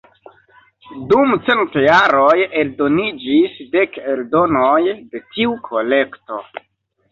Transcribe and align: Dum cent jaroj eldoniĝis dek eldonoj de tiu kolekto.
Dum 1.11 1.33
cent 1.49 1.75
jaroj 1.87 2.33
eldoniĝis 2.63 3.61
dek 3.77 4.01
eldonoj 4.15 4.81
de 4.89 5.25
tiu 5.37 5.57
kolekto. 5.71 6.45